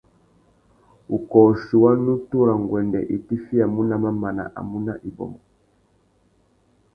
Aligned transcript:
Wukôchi 1.09 1.73
wa 1.83 1.91
nutu 2.03 2.37
râ 2.47 2.53
nguêndê 2.63 2.99
i 3.15 3.17
tifiyamú 3.27 3.81
nà 3.89 3.95
mamana 4.03 4.43
a 4.57 4.59
mú 4.69 4.77
nà 4.87 4.93
ibômô. 5.09 5.39